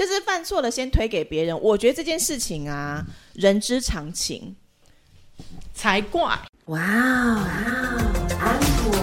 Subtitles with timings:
[0.00, 1.60] 就是犯错了先推给别人。
[1.60, 3.04] 我觉得这件事情啊，
[3.34, 4.56] 人之常情。
[5.74, 6.22] 才怪！
[6.68, 7.44] 哇哦，
[8.40, 8.98] 安果。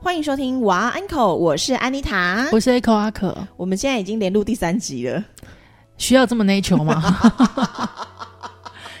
[0.00, 3.46] 欢迎收听哇安口，我是安妮塔，我是 Echo 阿可。
[3.58, 5.22] 我们现在已经连录第三集了，
[5.98, 7.92] 需要这么 nature 吗？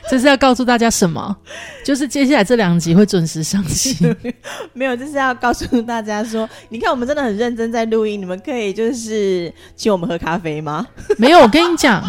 [0.08, 1.36] 这是要告诉大家什么？
[1.84, 4.14] 就是接下来这两集会准时上新。
[4.72, 10.86] 没有，这是要告诉大家说，你看我们真的很认真在录音，你们可以就是请我们喝咖啡吗？
[11.18, 12.04] 没有，我跟你讲，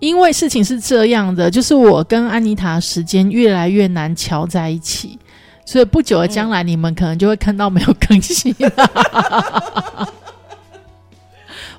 [0.00, 5.18] 因为事情是这样的，就是我跟安妮塔时间越来越难瞧在一起，
[5.64, 8.54] 所以不久的将来你们可能就会看到没有更新，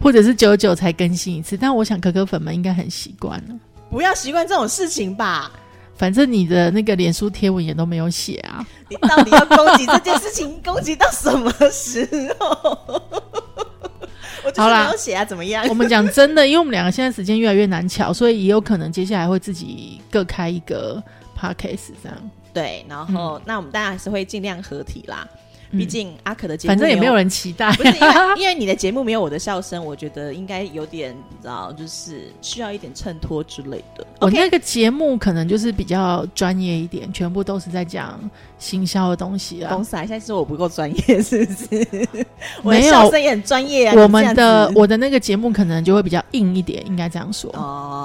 [0.02, 1.56] 或者是久久才更新一次。
[1.56, 3.56] 但我想可可粉们应该很习惯了。
[3.90, 5.52] 不要习惯这种事情吧。
[5.96, 8.66] 反正你的那个脸书贴文也都没有写啊。
[8.88, 12.08] 你到底要攻击这件事情，攻击到什么时
[12.40, 12.78] 候？
[14.46, 15.68] 我就是没有写啊，怎么样？
[15.68, 21.04] 我们讲真的，因为我们两个现在时间越来越难巧，所以也有可能接下来会自己各开一个
[21.38, 22.18] podcast 这样。
[22.54, 25.28] 对，然后那我们当然还是会尽量合体啦。
[25.72, 34.06] 毕竟阿可的节目，反正也没有人期待，不是因为 因为你的节目没有我的笑声，我觉得应该有点，你知道，就是需要一点衬托之类的。
[34.20, 38.20] 我那个节目可能就是比较专业一点，全部都是在讲
[38.58, 39.74] 行销的东西啊。
[39.74, 41.88] 公司啊，现在是我不够专业，是不是？
[42.64, 43.94] 我的笑声也很专业啊。
[43.96, 47.99] 我们的我的那个节目可能就会比较硬一点，应该这样说哦。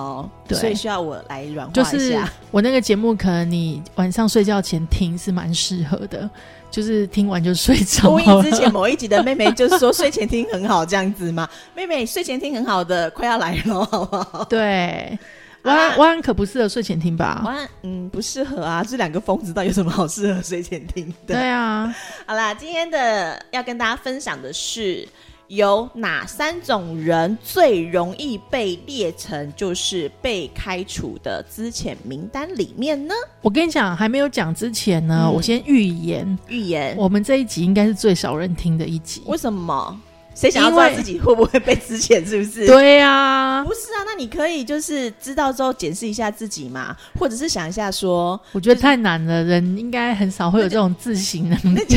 [0.47, 2.31] 对，所以需要我来软化一下。
[2.51, 6.29] 我那个节目可能你晚上睡觉前听是蛮适合的。
[6.71, 8.09] 就是听完就睡着。
[8.09, 14.45] 录音之前某一集的妹妹就是说睡前听很好这样子嘛， 妹妹睡前听很好的，快要来了， 好不好？
[14.51, 15.17] 对，
[15.62, 17.43] 晚安晚安可不适合睡前听吧？
[17.45, 21.34] 晚安，嗯，不适合啊，这两个疯子到底有什么好适合睡前听的？
[21.34, 21.95] 对啊，
[22.27, 25.09] 好啦，今天的要跟大家分享的是。
[25.48, 33.15] 有哪三种人最容易被列成就是被开除的资遣名单里面呢？
[33.43, 39.22] 我跟你讲，还没有讲之前呢，我先预言，预言，我们这一集应该是最少人听的一集。
[39.27, 40.00] 为什么？
[40.34, 42.25] 谁想要知道自己会不会被之前？
[42.27, 42.67] 是不是？
[42.67, 44.03] 对呀，不是啊。
[44.06, 51.61] 那你可以就是知道之后检视一下自己嘛，或者是想一下说，我觉得太难了，人应该很少会有这种自省能力。
[51.77, 51.97] 那就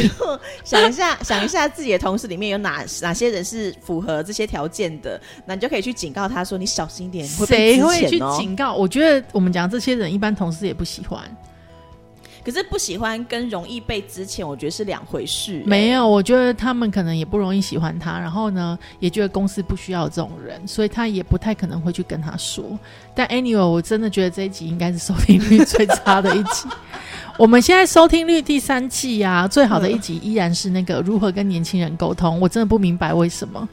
[0.64, 8.74] 想一下， 想一下自己的同事里面有哪哪些人是符合这些条件的，那你就可以去警告他说：“你小心一点。”谁会去警告？
[8.74, 11.20] 我觉得我们讲这些人，一般同事也不喜欢。
[12.47, 15.62] 可是不喜欢跟容易被之前，我觉得是两回事。
[15.66, 22.63] 没有，我觉得他们可能也不容易喜欢他，然后呢，也觉得公司不需要这种人，所以他也不太可能会去跟他说。
[23.13, 26.69] 但 anyway，我真的觉得这一集应该是收听率最差的一集。
[27.38, 32.40] 我们现在收听率第三季啊，最好的一集依然是那个如何跟年轻人沟通。
[32.40, 33.68] 我真的不明白为什么，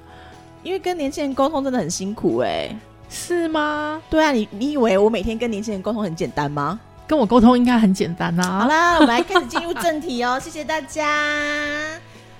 [0.65, 2.77] 因为跟年轻人沟通真的很辛苦哎，
[3.09, 4.03] 是吗？
[4.11, 6.81] 对啊，你你以为我每天跟年轻人沟通很简单吗？
[7.07, 8.43] 跟我沟通应该很简单呐。
[8.61, 10.39] 好啦，我们来开始进入正题哦。
[10.43, 11.07] 谢谢大家。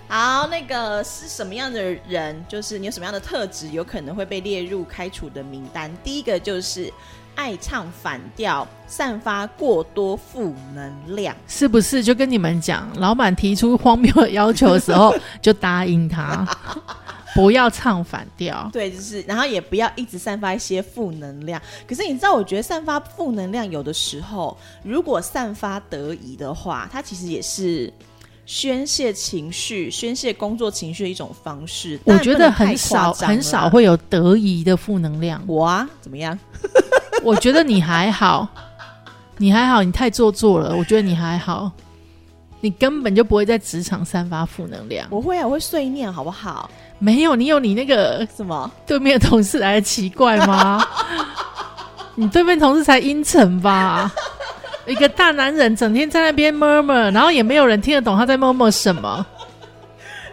[0.07, 2.45] 好，那个是什么样的人？
[2.49, 5.91] 就是你有什么样的特质，有可能会被列入开除的名单？
[6.05, 6.93] 第一个就是
[7.35, 12.05] 爱唱反调，散发过多负能量，是不是？
[12.05, 16.47] 就跟你们讲，老板提出荒谬的要求的时候，就答应他。
[17.35, 21.61] 不要唱反调，对，就是，然后也不要一直散发一些负能量。
[21.87, 27.93] 可是你知道，我觉得散发负能量有的时候，如果散发得宜的话，它其实也是
[28.47, 31.99] 宣泄情绪、宣泄工作情绪的一种方式。
[32.05, 35.43] 我觉得很少很少会有得意的负能量。
[35.47, 36.39] 我啊，怎么样？
[37.25, 38.47] 我觉得你还好，
[39.39, 40.77] 你还好，你太做作了。
[40.77, 41.73] 我觉得你还好，
[42.61, 45.09] 你根本就不会在职场散发负能量。
[45.11, 46.71] 我会啊，我会碎念，好不好？
[47.05, 50.83] 没有，你有你那个什么对面同事来的奇怪吗？
[52.17, 54.11] 你对面同事才阴沉吧？
[54.87, 59.25] 一个大男人整天在那边 murmur，然后也没有人听得懂他在 murmur 什么。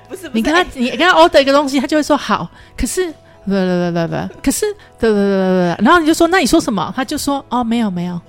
[0.07, 2.47] 不是，你跟他，你跟他 order 一个东西，他就会说好。
[2.77, 3.05] 可是，
[3.45, 4.65] 不不不不不，可是，
[4.99, 6.93] 对对对对对，然后你就说，那你说什么？
[6.95, 8.19] 他就说，哦，没有没有。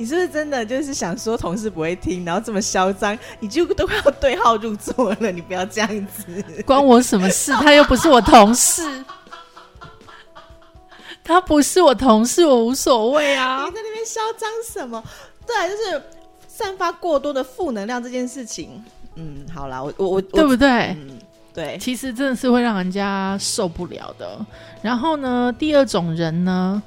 [0.00, 5.30] 你是不是真的就是想说同事不会听，然后这么嚣张，你就都快要对号入座了？
[5.30, 6.24] 你不要这样子，
[6.64, 7.52] 关我什么事？
[7.52, 8.82] 他又不是我同事，
[11.22, 13.66] 他不是我同事，我无所谓啊！
[13.66, 15.04] 你在那边嚣张什么？
[15.46, 16.02] 对，就是
[16.48, 18.82] 散发过多的负能量这件事情。
[19.16, 20.66] 嗯，好啦，我我我，对不对？
[20.68, 21.18] 嗯，
[21.52, 24.46] 对，其实真的是会让人家受不了的。
[24.80, 26.82] 然后呢，第二种人呢，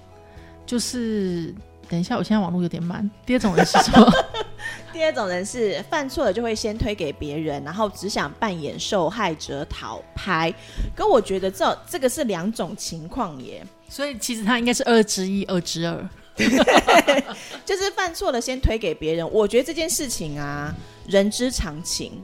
[0.66, 1.54] 就是。
[1.94, 3.08] 等一下，我现在网络有点慢。
[3.24, 4.12] 第二种人是什么？
[4.92, 10.52] 第二种人是犯错了就会先推给别人，然后只想扮演受害者讨拍。
[10.96, 16.10] 可我觉得这这个是两种情况耶，所以其实他应该是二之一，二之二。
[17.64, 19.32] 就是犯错了先推给别人。
[19.32, 20.74] 我觉得这件事情啊，
[21.08, 22.20] 人之常情。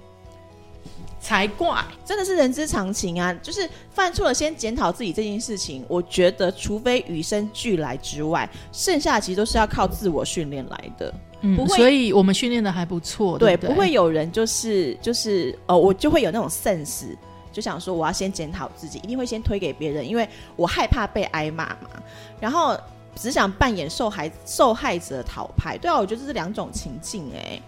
[1.29, 3.31] 才怪，真的是人之常情啊！
[3.35, 5.85] 就是犯错了，先检讨自己这件事情。
[5.87, 11.13] 我觉得，除非与生俱来之外，剩下其实都是要靠自我训练来的。
[11.41, 17.15] 嗯，不会所以我们训练的还不错，对，不不会有人就是就是呃，我就会有那种 sense，
[17.51, 21.91] 就想说我要先检讨自己，一定会先推给别人，因为我害怕被挨骂嘛。
[22.39, 22.75] 然后
[23.15, 25.77] 只想扮演受害受害者讨牌。
[25.77, 27.61] 对啊，我觉得这是两种情境哎、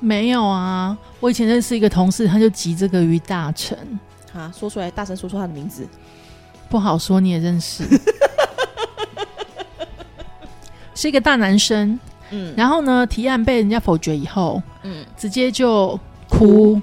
[0.00, 0.96] 没有啊。
[1.20, 3.76] 我以前认识一个同事，他就集这个于大成，
[4.34, 5.86] 啊，说出来，大声说出他的名字。
[6.68, 7.84] 不好说，你也认识，
[10.94, 11.98] 是一个大男生。
[12.30, 15.98] 嗯然后呢，提案被人家否决以后，嗯，直接就
[16.28, 16.82] 哭，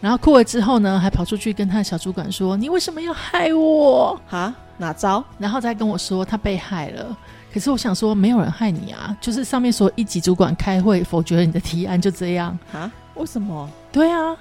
[0.00, 7.16] 然后哭了之后呢，还跑出去跟他的小主管说：“你为什么要害我哈，哪招？？”然后再跟我说他被害了。
[7.52, 12.56] 可是我想说，没有人害你啊，就是上面说一级主管开会否决了你的提案，就这样。
[12.72, 12.90] 啊？
[13.14, 13.68] 为什么？
[13.90, 14.36] 对啊，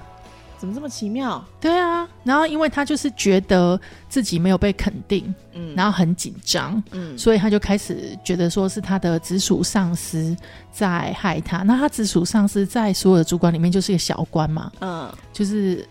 [0.58, 1.44] 怎么这么奇妙？
[1.60, 2.08] 对啊。
[2.24, 3.80] 然后因为他就是觉得
[4.10, 10.36] 自己没有被肯定，嗯然后很紧张，嗯所以他就开始觉得说是他的直属上司
[10.70, 11.64] 在害他。
[11.64, 15.88] 那他直属上司在所有的主管里面就是一个小官嘛，嗯，就是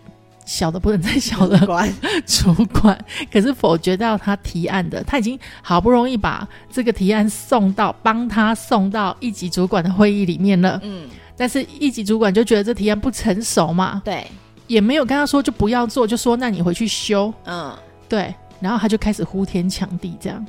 [0.47, 1.93] 小的不能再小的关
[2.25, 2.97] 主管。
[3.31, 14.25] 可是否决掉他提案的，他已经好不容易把这个提案送到帮他送到一级主管的会议里面了，嗯，但是一级主管就觉得这提案不成熟嘛，对，
[14.67, 17.75] 也没有跟他说就不要做，就说那你回去修，嗯，
[18.07, 18.33] 对。
[18.59, 20.43] 然后他就开始呼天抢地这样，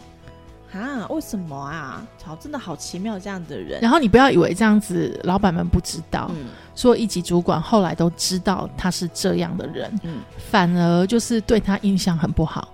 [0.73, 2.07] 啊，为什么啊？
[2.23, 3.81] 好，真的好奇妙，这样的人。
[3.81, 10.21] 然后你不要以为这样子老板们不知道，嗯说一级主管后来都知道他是这样的人，嗯，
[10.51, 12.69] 反而就是对他印象很不好。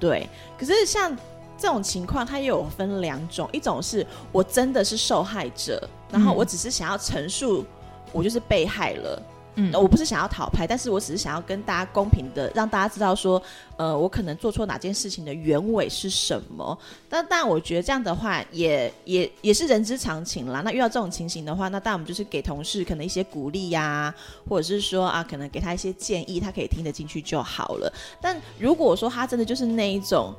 [0.00, 0.28] 对。
[0.58, 1.16] 可是像
[1.58, 7.64] 这种情况，它也有分两种，一种是我真的是受害者，然后嗯我只是想要陈述
[8.10, 9.22] 我就是被害了。
[9.54, 13.40] 嗯，我不是想要讨牌，但是我只是想要跟大家公平的让大家知道说，
[13.76, 16.78] 呃，我可能做错哪件事情的原委是什么。
[17.08, 20.62] 但但我觉得这样的话也也也是人之常情啦。
[20.64, 24.14] 那遇到这种情形的话，那当然我们就是给同事可能一些鼓励呀、
[24.48, 27.92] 或者是说啊，可能给他一些建议，他可以听得进去就好了。
[28.20, 30.34] 但如果说他真的就是那一种。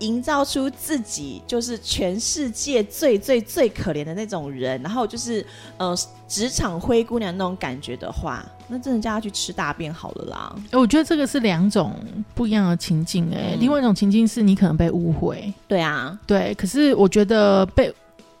[0.00, 5.44] 营造出自己就是全世界最最最可怜的那种人，然后就是
[5.76, 5.96] 呃
[6.26, 10.56] 职场灰姑娘那种感觉的话，那真的叫他去吃大便好了啦。
[10.72, 11.94] 我觉得这个是两种
[12.34, 16.54] 不一样的情境哎、嗯另外一种情境是你可能被误会，对啊，对。
[16.54, 17.92] 可是我觉得被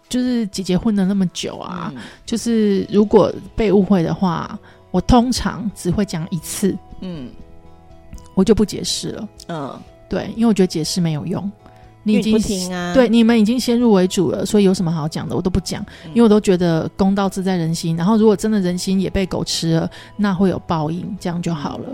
[0.08, 4.58] 就是姐姐混了那么久啊，嗯就是如果被误会的话，
[4.90, 7.30] 我通常只会讲一次，嗯
[8.34, 9.28] 我就不解释了。
[9.48, 11.50] 嗯，对，因为我觉得解释没有用。
[12.04, 17.94] 你已经啊，对，你们已经先入为主了，所以有什么好讲的，我都不讲，嗯因为我都觉得公道自在人心。
[17.96, 21.88] 然后如果真的人心也被狗吃了，那会有报应，这样就好了。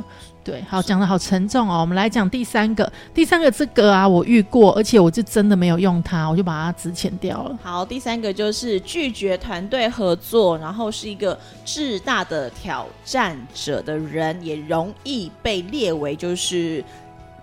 [0.44, 1.80] 对，好，讲的好沉重哦。
[1.80, 7.58] 我们来讲第三个，第三个这个啊，我遇过，而且我就真的没有用它，我就把它值钱掉了。
[7.62, 16.84] 好，第三个就是拒绝团队合作，然后是一个巨大的挑战者的人，也容易被列为就是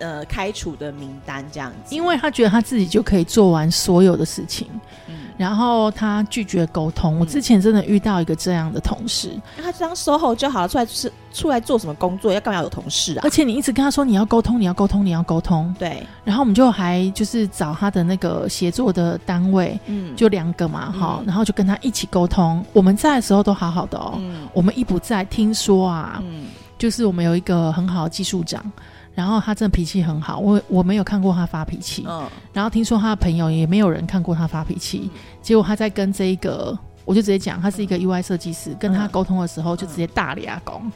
[0.01, 1.95] 呃开除的名单这样子。
[1.95, 4.67] 因为他觉得他自己就可以做完所有的事情，
[5.07, 7.19] 嗯，然后他拒绝沟通。
[7.19, 12.33] 我嗯之前真的遇到一个这样的同事，那他就当 SOHO 就好了，出来是出来做什么工作？
[12.33, 13.29] 要干嘛有同事啊而？
[13.29, 22.63] 且你一直跟他说你要沟通，你要沟通，你要沟通，对，然后我们就还就是找他的那个协作的单位，嗯，就两个嘛，哈、嗯然后就跟他一起沟通。
[22.73, 26.45] 我们在的时候都好好的哦，嗯我们一不在，听说啊，嗯
[26.77, 28.59] 就是我们有一个很好的技术长，
[29.21, 32.27] 然后他真的脾气很好，我我没有看过他发脾气，嗯。
[32.51, 35.11] 然后听说他的朋友也没有人看过他发脾气，
[35.43, 36.77] 结果他在跟这一个。
[37.03, 40.91] 我就直接讲，他是一个 UI 设计师，跟他沟通的时候就直接大俩拱，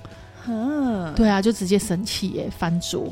[0.48, 3.12] 嗯，对啊，就直接生气耶，翻桌。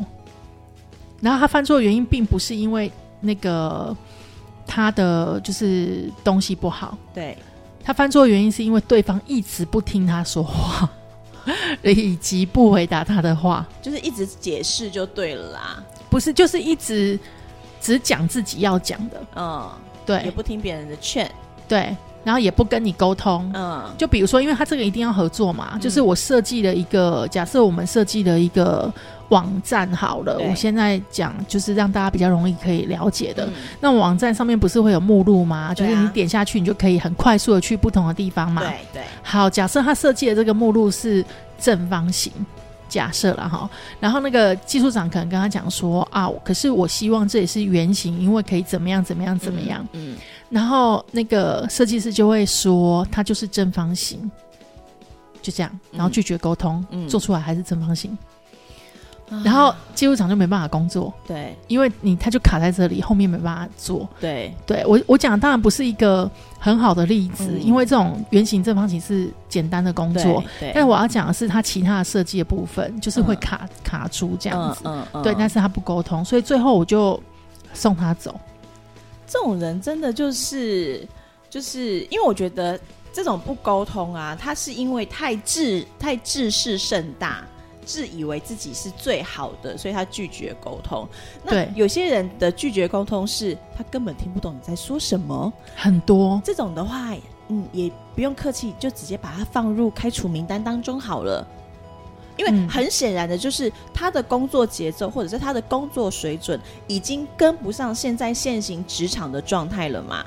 [1.19, 2.89] 然后他翻桌的原因并不是因为
[3.19, 3.93] 那个
[4.67, 7.35] 他的就是东西不好，对，
[7.83, 10.87] 他翻桌的原因是因为对方一直不听他说话，
[11.83, 15.83] 以及不回答他的话，就是一直解释就对了啦。
[16.09, 17.19] 不是就是一直
[17.81, 19.71] 只讲自己要讲的，嗯，
[20.05, 21.29] 对也不听别人的劝。
[21.67, 21.95] 对。
[22.23, 23.49] 然后也不跟你沟通。
[23.53, 28.91] 嗯，就比如说，因为他这个一定要合作嘛，就是我设计了一个，假设我们设计了一个
[29.29, 33.45] 网站好了，我现在讲就是让大家比较容易可以了解的。
[33.45, 35.73] 嗯那网站上面不是会有目录吗？
[35.73, 38.61] 就是你点下去，你就可以很快速的去不同的地方嘛。
[38.61, 41.23] 对对，好，假设他设计的这个目录是
[41.59, 42.31] 正方形，
[42.93, 43.67] 假设了哈，
[43.99, 49.83] 然后那个技术长可能跟他讲说啊，可是我希望这也是圆形，因为可以怎么样怎么样怎么样。
[49.93, 50.15] 嗯，
[50.47, 54.29] 然后那个设计师就会说，它就是正方形，
[55.41, 57.09] 就这样，然后拒绝沟通，嗯。
[57.09, 58.17] 做出来还是正方形，嗯
[59.43, 64.07] 然后技术长就没办法工作，对因为你他就卡在这里，后面没办法做。
[64.19, 74.81] 对，对我我讲的当然不是一个很好的例子，嗯因为这种圆形正方形是简单的工作，对，但我要讲的是它其他的设计的部分，就是会卡、卡住这样子。
[74.83, 77.21] 嗯嗯，对，但是是他不沟通，所以最后我就
[77.75, 78.39] 送他走。
[79.27, 81.07] 这种人真的就是
[81.47, 82.79] 就是因为我觉得
[83.11, 87.43] 这种不沟通啊，他是因为太自太自视甚大。
[87.83, 91.07] 自以为自己是最好的，所以他拒绝沟通。
[91.43, 95.51] 那对有些人的拒绝沟通是他根本听不懂你在说什么。
[95.75, 97.13] 很多这种的话，
[97.49, 101.45] 嗯，也不用客气，就直接把它放入开除名单当中好了。
[102.35, 110.25] 因为嗯很显然的，就是他的工作节奏或者是他的工作水准已经跟不上现在现行职场的状态了嘛。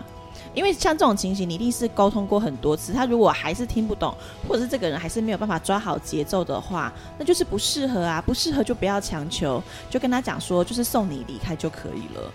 [0.57, 4.13] 因为像这种情形，你一定是沟通过很多次，他如果还是听不懂，
[4.49, 12.33] 或者是这个人还是没有办法抓好节奏的话，那就是不适合啊，不适合就不要强求，就跟他讲说，就是送你离开就可以了，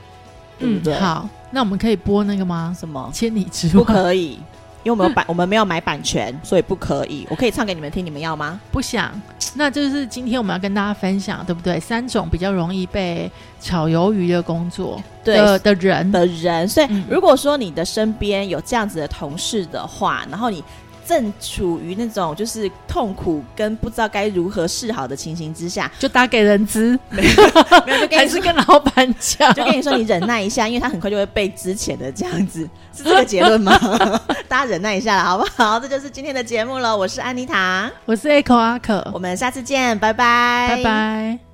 [0.59, 2.75] 对不对？，嗯好，那我们可以播那个吗？
[2.79, 3.09] 什么？
[3.11, 4.39] 千里之外不可以，
[4.83, 7.27] 因为我们有版，我们没有买版权，所以不可以。
[7.29, 8.59] 我可以唱给你们听，你们要吗？
[8.71, 9.11] 不想，
[9.53, 11.79] 那就是今天我们要跟大家分享，对不对？
[11.79, 20.63] 三种比较容易被炒鱿鱼的工作对的人，的人，所以嗯如果说你的身边有这样子的同事的话，然后你
[21.07, 28.41] 正处于那种就是痛苦跟不知道该如何是好的情形之下，就打给人资，没有就跟还是。
[28.41, 29.53] 跟老板讲？
[29.53, 33.71] 就跟你说，你忍耐一下，因为他很快就会被之前的这样子，是这个结论吗？
[34.49, 35.79] 大家忍耐一下了，好不好？
[35.79, 36.97] 这就是今天的节目了。
[36.97, 41.50] 我是安妮塔，我是 Echo 阿可，我们下次见，拜拜，拜拜。